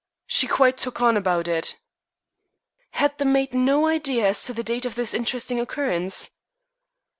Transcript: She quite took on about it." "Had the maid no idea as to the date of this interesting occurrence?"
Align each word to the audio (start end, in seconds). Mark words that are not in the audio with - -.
She 0.25 0.47
quite 0.47 0.77
took 0.77 0.99
on 0.99 1.15
about 1.15 1.47
it." 1.47 1.77
"Had 2.93 3.15
the 3.19 3.23
maid 3.25 3.53
no 3.53 3.85
idea 3.85 4.29
as 4.29 4.43
to 4.45 4.51
the 4.55 4.63
date 4.63 4.83
of 4.87 4.95
this 4.95 5.13
interesting 5.13 5.59
occurrence?" 5.59 6.31